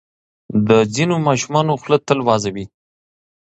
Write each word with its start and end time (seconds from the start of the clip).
د 0.67 0.69
ځینو 0.93 1.15
ماشومانو 1.27 1.71
خوله 1.81 1.97
تل 2.07 2.19
وازه 2.27 2.49
وي. 2.55 2.65